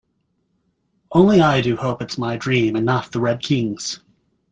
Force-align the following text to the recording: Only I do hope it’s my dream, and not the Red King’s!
Only 1.11 1.41
I 1.41 1.61
do 1.61 1.77
hope 1.77 2.01
it’s 2.01 2.17
my 2.17 2.35
dream, 2.35 2.75
and 2.75 2.83
not 2.83 3.11
the 3.11 3.19
Red 3.19 3.39
King’s! 3.43 3.99